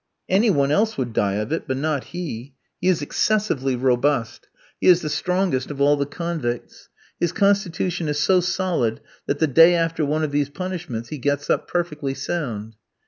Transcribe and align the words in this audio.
"Any 0.27 0.49
one 0.49 0.71
else 0.71 0.97
would 0.97 1.13
die 1.13 1.35
of 1.35 1.51
it, 1.51 1.67
but 1.67 1.77
not 1.77 2.05
he. 2.05 2.55
He 2.79 2.87
is 2.87 3.03
excessively 3.03 3.75
robust; 3.75 4.47
he 4.79 4.87
is 4.87 5.03
the 5.03 5.11
strongest 5.11 5.69
of 5.69 5.79
all 5.79 5.95
the 5.95 6.07
convicts. 6.07 6.89
His 7.19 7.31
constitution 7.31 8.07
is 8.07 8.17
so 8.17 8.39
solid, 8.39 8.99
that 9.27 9.37
the 9.37 9.45
day 9.45 9.75
after 9.75 10.03
one 10.03 10.23
of 10.23 10.31
these 10.31 10.49
punishments 10.49 11.09
he 11.09 11.19
gets 11.19 11.51
up 11.51 11.67
perfectly 11.67 12.15
sound." 12.15 12.77